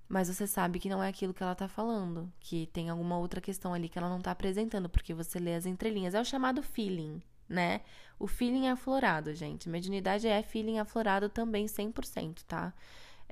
[0.08, 3.40] Mas você sabe que não é aquilo que ela tá falando, que tem alguma outra
[3.40, 6.14] questão ali que ela não tá apresentando, porque você lê as entrelinhas.
[6.14, 7.80] É o chamado feeling, né?
[8.18, 9.68] O feeling aflorado, gente.
[9.68, 12.72] Mediunidade é feeling aflorado também 100%, tá?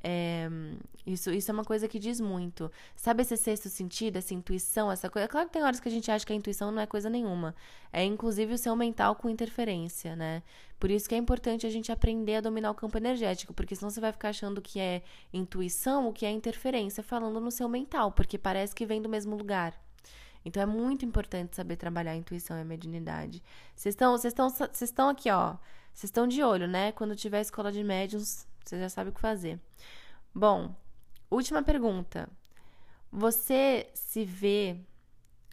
[0.02, 0.48] É,
[1.06, 2.70] isso, isso é uma coisa que diz muito.
[2.96, 5.28] Sabe esse sexto sentido, essa intuição, essa coisa?
[5.28, 7.54] Claro que tem horas que a gente acha que a intuição não é coisa nenhuma.
[7.92, 10.42] É inclusive o seu mental com interferência, né?
[10.78, 13.90] Por isso que é importante a gente aprender a dominar o campo energético, porque senão
[13.90, 18.10] você vai ficar achando que é intuição, o que é interferência, falando no seu mental,
[18.12, 19.80] porque parece que vem do mesmo lugar.
[20.44, 23.42] Então é muito importante saber trabalhar a intuição e a mediunidade.
[23.76, 25.56] Vocês estão, vocês estão, vocês estão aqui, ó.
[25.92, 26.90] Vocês estão de olho, né?
[26.92, 29.60] Quando tiver escola de médiums, você já sabe o que fazer.
[30.34, 30.74] Bom,
[31.30, 32.28] última pergunta.
[33.10, 34.80] Você se vê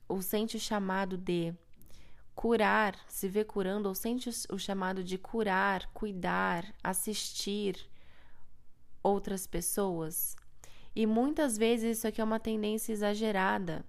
[0.08, 1.54] ou sente o chamado de
[2.34, 7.90] curar, se vê curando ou sente o chamado de curar, cuidar, assistir
[9.04, 10.38] outras pessoas?
[10.96, 13.86] E muitas vezes isso aqui é uma tendência exagerada.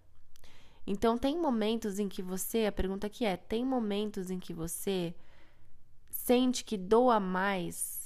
[0.87, 5.14] Então tem momentos em que você, a pergunta aqui é, tem momentos em que você
[6.11, 7.99] sente que doa mais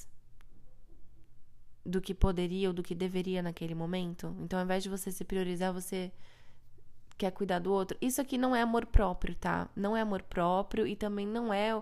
[1.84, 4.34] do que poderia ou do que deveria naquele momento.
[4.40, 6.10] Então, ao invés de você se priorizar, você
[7.18, 7.96] quer cuidar do outro.
[8.00, 9.68] Isso aqui não é amor próprio, tá?
[9.76, 11.80] Não é amor próprio e também não é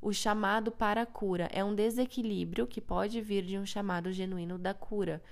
[0.00, 1.48] o chamado para a cura.
[1.52, 5.22] É um desequilíbrio que pode vir de um chamado genuíno da cura.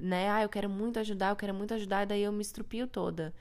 [0.00, 0.30] Né?
[0.30, 3.34] Ah, eu quero muito ajudar, eu quero muito ajudar, e daí eu me estrupio toda.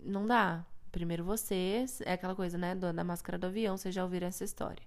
[0.00, 0.64] Não dá.
[0.90, 4.82] Primeiro você, é aquela coisa, né, da máscara do avião, vocês já ouviram essa história.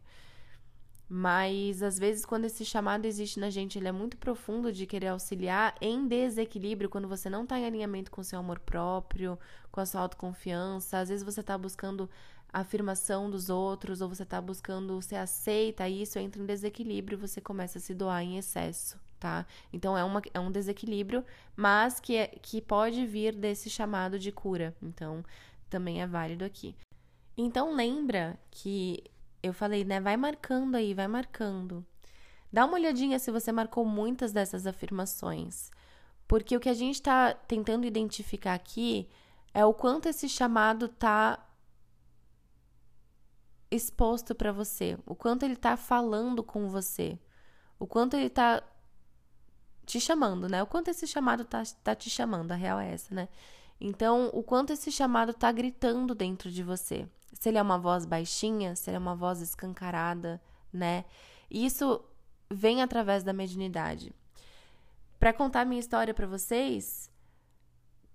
[1.16, 5.10] Mas às vezes, quando esse chamado existe na gente, ele é muito profundo de querer
[5.10, 9.38] auxiliar em desequilíbrio, quando você não está em alinhamento com seu amor próprio,
[9.72, 10.98] com a sua autoconfiança.
[10.98, 12.10] Às vezes você está buscando
[12.52, 17.40] a afirmação dos outros, ou você está buscando ser aceita, isso entra em desequilíbrio você
[17.40, 19.00] começa a se doar em excesso.
[19.20, 19.46] Tá?
[19.72, 21.24] Então é, uma, é um desequilíbrio,
[21.56, 24.76] mas que, é, que pode vir desse chamado de cura.
[24.82, 25.24] Então
[25.70, 26.76] também é válido aqui.
[27.38, 29.04] Então lembra que
[29.44, 30.00] eu falei, né?
[30.00, 31.86] Vai marcando aí, vai marcando.
[32.52, 35.70] Dá uma olhadinha se você marcou muitas dessas afirmações.
[36.28, 39.10] Porque o que a gente está tentando identificar aqui
[39.54, 41.46] é o quanto esse chamado tá
[43.70, 47.20] exposto para você, o quanto ele tá falando com você,
[47.80, 48.64] o quanto ele tá
[49.86, 50.62] te chamando, né?
[50.64, 53.28] O quanto esse chamado tá, tá te chamando, a real é essa, né?
[53.86, 58.06] Então, o quanto esse chamado tá gritando dentro de você se ele é uma voz
[58.06, 60.42] baixinha, se ele é uma voz escancarada,
[60.72, 61.04] né?
[61.52, 62.02] Isso
[62.50, 64.14] vem através da mediunidade.
[65.20, 67.12] Para contar minha história para vocês,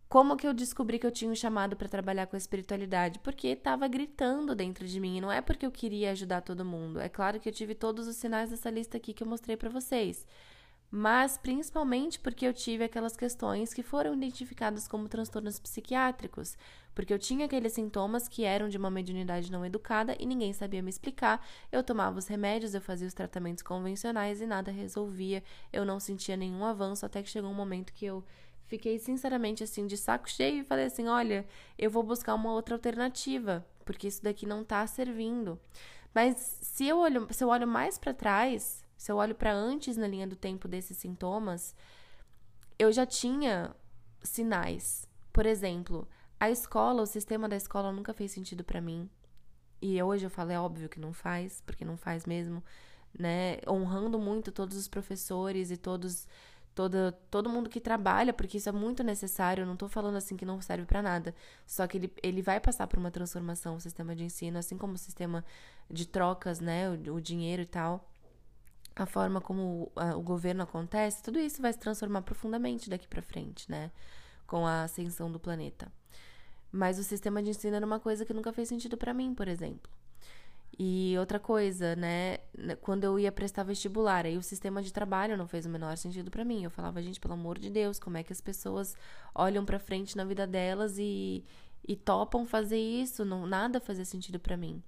[0.08, 3.18] como que eu descobri que eu tinha um chamado para trabalhar com a espiritualidade?
[3.18, 6.98] Porque estava gritando dentro de mim, e não é porque eu queria ajudar todo mundo.
[7.00, 9.68] É claro que eu tive todos os sinais dessa lista aqui que eu mostrei para
[9.68, 10.26] vocês
[10.90, 16.56] mas principalmente porque eu tive aquelas questões que foram identificadas como transtornos psiquiátricos,
[16.94, 20.82] porque eu tinha aqueles sintomas que eram de uma mediunidade não educada e ninguém sabia
[20.82, 21.46] me explicar.
[21.70, 25.44] Eu tomava os remédios, eu fazia os tratamentos convencionais e nada resolvia.
[25.72, 28.24] Eu não sentia nenhum avanço até que chegou um momento que eu
[28.66, 31.46] fiquei sinceramente assim de saco cheio e falei assim: "Olha,
[31.78, 35.60] eu vou buscar uma outra alternativa, porque isso daqui não tá servindo".
[36.14, 39.96] Mas se eu olho, se eu olho mais para trás, se eu olho para antes
[39.96, 41.74] na linha do tempo desses sintomas,
[42.78, 43.74] eu já tinha
[44.22, 45.08] sinais.
[45.32, 46.06] Por exemplo,
[46.38, 49.08] a escola, o sistema da escola nunca fez sentido para mim.
[49.80, 52.62] E hoje eu falo, é óbvio que não faz, porque não faz mesmo,
[53.16, 53.58] né?
[53.68, 56.26] Honrando muito todos os professores e todos
[56.78, 59.62] toda, todo mundo que trabalha, porque isso é muito necessário.
[59.62, 61.34] Eu não tô falando assim que não serve para nada.
[61.66, 64.94] Só que ele, ele vai passar por uma transformação, o sistema de ensino, assim como
[64.94, 65.44] o sistema
[65.90, 66.88] de trocas, né?
[66.90, 68.08] O, o dinheiro e tal.
[69.02, 73.70] A forma como o governo acontece, tudo isso vai se transformar profundamente daqui para frente,
[73.70, 73.90] né?
[74.46, 75.92] Com a ascensão do planeta.
[76.70, 79.48] Mas o sistema de ensino era uma coisa que nunca fez sentido para mim, por
[79.48, 79.90] exemplo.
[80.78, 82.38] E outra coisa, né?
[82.80, 86.30] Quando eu ia prestar vestibular, aí o sistema de trabalho não fez o menor sentido
[86.30, 86.62] para mim.
[86.62, 88.94] Eu falava, gente, pelo amor de Deus, como é que as pessoas
[89.34, 91.44] olham para frente na vida delas e,
[91.86, 93.24] e topam fazer isso?
[93.24, 94.80] Não, nada fazia sentido para mim.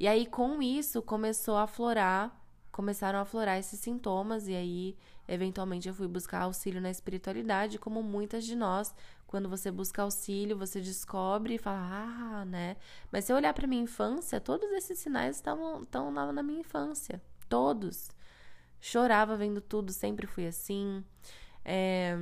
[0.00, 2.45] E aí, com isso, começou a aflorar
[2.76, 4.94] começaram a aflorar esses sintomas e aí
[5.26, 8.94] eventualmente eu fui buscar auxílio na espiritualidade, como muitas de nós,
[9.26, 12.76] quando você busca auxílio, você descobre e fala: "Ah, né?".
[13.10, 16.60] Mas se eu olhar para minha infância, todos esses sinais estavam estão na, na minha
[16.60, 18.10] infância, todos.
[18.78, 21.02] Chorava vendo tudo, sempre fui assim.
[21.64, 22.14] É,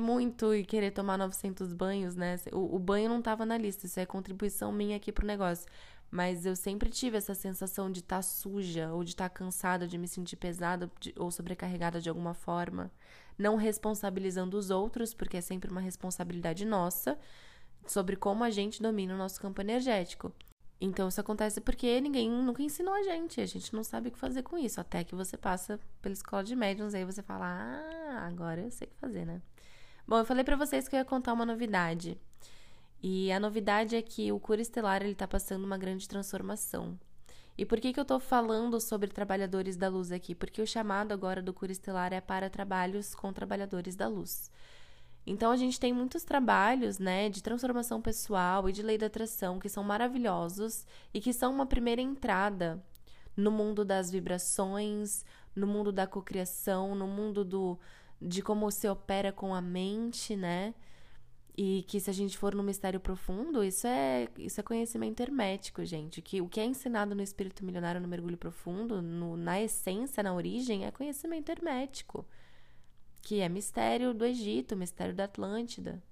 [0.00, 2.36] muito e querer tomar 900 banhos, né?
[2.52, 5.66] O, o banho não estava na lista, isso é contribuição minha aqui pro negócio.
[6.12, 9.88] Mas eu sempre tive essa sensação de estar tá suja, ou de estar tá cansada,
[9.88, 12.92] de me sentir pesada de, ou sobrecarregada de alguma forma.
[13.38, 17.18] Não responsabilizando os outros, porque é sempre uma responsabilidade nossa,
[17.86, 20.30] sobre como a gente domina o nosso campo energético.
[20.78, 24.18] Então isso acontece porque ninguém nunca ensinou a gente, a gente não sabe o que
[24.18, 28.26] fazer com isso, até que você passa pela escola de médiums, aí você fala: "Ah,
[28.26, 29.40] agora eu sei o que fazer, né?".
[30.06, 32.20] Bom, eu falei para vocês que eu ia contar uma novidade.
[33.02, 36.96] E a novidade é que o Cura Estelar está passando uma grande transformação.
[37.58, 40.34] E por que, que eu estou falando sobre trabalhadores da luz aqui?
[40.34, 44.50] Porque o chamado agora do Cura Estelar é para trabalhos com trabalhadores da luz.
[45.26, 49.58] Então a gente tem muitos trabalhos, né, de transformação pessoal e de lei da atração
[49.58, 52.82] que são maravilhosos e que são uma primeira entrada
[53.36, 57.78] no mundo das vibrações, no mundo da cocriação, no mundo do
[58.20, 60.74] de como se opera com a mente, né?
[61.56, 65.84] E que se a gente for no mistério profundo, isso é, isso é conhecimento hermético,
[65.84, 66.22] gente.
[66.22, 70.32] Que o que é ensinado no espírito milionário no mergulho profundo, no, na essência, na
[70.32, 72.26] origem, é conhecimento hermético.
[73.20, 76.02] Que é mistério do Egito, mistério da Atlântida.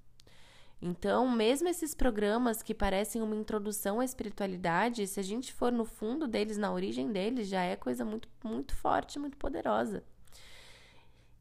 [0.83, 5.85] Então, mesmo esses programas que parecem uma introdução à espiritualidade, se a gente for no
[5.85, 10.03] fundo deles, na origem deles, já é coisa muito, muito forte, muito poderosa.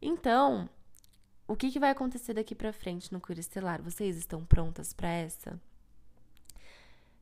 [0.01, 0.69] Então,
[1.49, 3.81] o que, que vai acontecer daqui para frente no Cura Estelar?
[3.81, 5.59] Vocês estão prontas para essa?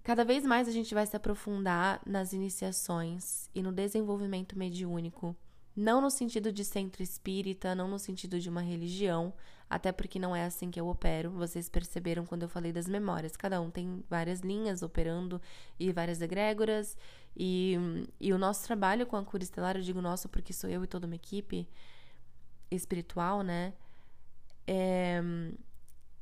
[0.04, 5.34] Cada vez mais a gente vai se aprofundar nas iniciações e no desenvolvimento mediúnico,
[5.74, 9.34] não no sentido de centro espírita, não no sentido de uma religião,
[9.70, 11.32] até porque não é assim que eu opero.
[11.32, 13.38] Vocês perceberam quando eu falei das memórias.
[13.38, 15.42] Cada um tem várias linhas operando
[15.80, 16.98] e várias egrégoras.
[17.34, 17.78] E,
[18.20, 20.88] e o nosso trabalho com a cura estelar, eu digo nosso porque sou eu e
[20.88, 21.66] toda uma equipe
[22.70, 23.74] espiritual, né?
[24.68, 25.22] É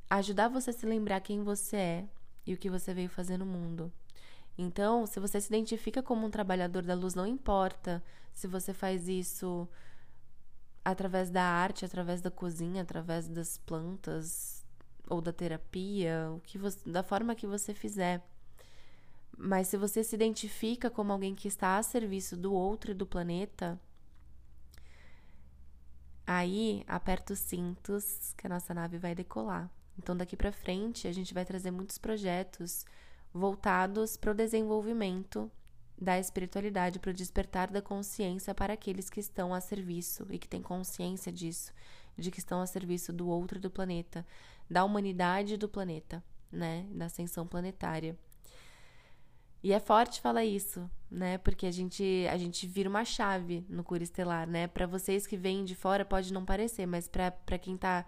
[0.09, 2.05] ajudar você a se lembrar quem você é
[2.45, 3.91] e o que você veio fazer no mundo.
[4.57, 8.03] Então, se você se identifica como um trabalhador da luz, não importa
[8.33, 9.67] se você faz isso
[10.83, 14.63] através da arte, através da cozinha, através das plantas
[15.09, 18.23] ou da terapia, o que você, da forma que você fizer.
[19.37, 23.05] Mas se você se identifica como alguém que está a serviço do outro e do
[23.05, 23.79] planeta,
[26.27, 29.69] Aí, aperta os cintos que a nossa nave vai decolar.
[29.97, 32.85] Então, daqui para frente, a gente vai trazer muitos projetos
[33.33, 35.51] voltados para o desenvolvimento
[35.99, 40.47] da espiritualidade, para o despertar da consciência para aqueles que estão a serviço e que
[40.47, 41.71] têm consciência disso,
[42.17, 44.25] de que estão a serviço do outro e do planeta,
[44.69, 46.85] da humanidade e do planeta, né?
[46.91, 48.17] Da ascensão planetária.
[49.65, 51.39] E é forte falar isso, né?
[51.39, 54.67] Porque a gente, a gente vira uma chave no Cura Estelar, né?
[54.67, 58.05] Para vocês que vêm de fora pode não parecer, mas para quem tá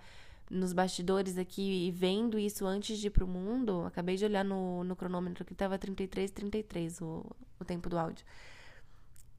[0.51, 4.83] nos bastidores aqui e vendo isso antes de ir pro mundo, acabei de olhar no,
[4.83, 7.25] no cronômetro que tava 33, 33 o,
[7.59, 8.23] o tempo do áudio.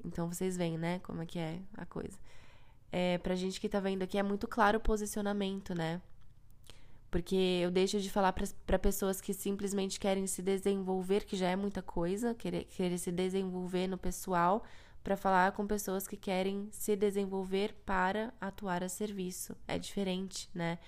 [0.04, 2.18] Então vocês veem, né, como é que é a coisa.
[2.90, 6.02] É, pra gente que tá vendo aqui é muito claro o posicionamento, né?
[7.10, 8.34] Porque eu deixo de falar
[8.66, 13.10] para pessoas que simplesmente querem se desenvolver, que já é muita coisa, querer, querer se
[13.10, 14.62] desenvolver no pessoal,
[15.02, 19.56] para falar com pessoas que querem se desenvolver para atuar a serviço.
[19.66, 20.78] É diferente, né?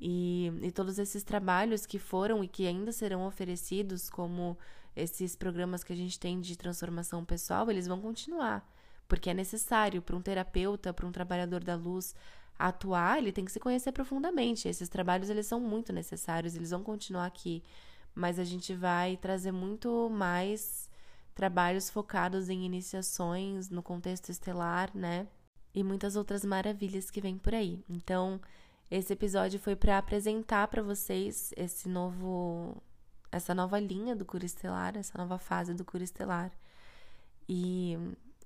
[0.00, 4.58] E, e todos esses trabalhos que foram e que ainda serão oferecidos, como
[4.96, 8.68] esses programas que a gente tem de transformação pessoal, eles vão continuar.
[9.06, 12.14] Porque é necessário para um terapeuta, para um trabalhador da luz,
[12.58, 14.68] atuar, ele tem que se conhecer profundamente.
[14.68, 17.62] Esses trabalhos eles são muito necessários, eles vão continuar aqui,
[18.14, 20.88] mas a gente vai trazer muito mais
[21.34, 25.26] trabalhos focados em iniciações no contexto estelar, né?
[25.74, 27.84] E muitas outras maravilhas que vêm por aí.
[27.88, 28.40] Então,
[28.90, 32.80] esse episódio foi para apresentar para vocês esse novo
[33.32, 36.52] essa nova linha do Cura Estelar, essa nova fase do Cura Estelar.
[37.48, 37.98] E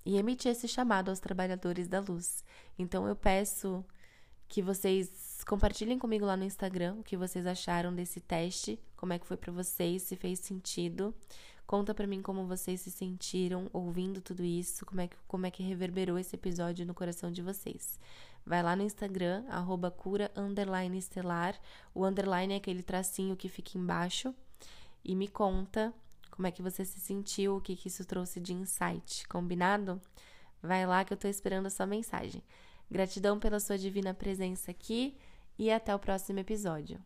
[0.08, 2.42] e emitir esse chamado aos trabalhadores da luz.
[2.78, 3.84] Então eu peço
[4.48, 9.18] que vocês compartilhem comigo lá no Instagram o que vocês acharam desse teste, como é
[9.18, 11.14] que foi para vocês, se fez sentido.
[11.66, 15.50] Conta para mim como vocês se sentiram ouvindo tudo isso, como é que, como é
[15.50, 18.00] que reverberou esse episódio no coração de vocês.
[18.44, 21.60] Vai lá no Instagram, arroba cura underline estelar.
[21.94, 24.34] O underline é aquele tracinho que fica embaixo.
[25.04, 25.92] E me conta
[26.30, 30.00] como é que você se sentiu, o que, que isso trouxe de insight, combinado?
[30.62, 32.42] Vai lá que eu tô esperando a sua mensagem.
[32.90, 35.16] Gratidão pela sua divina presença aqui
[35.58, 36.98] e até o próximo episódio.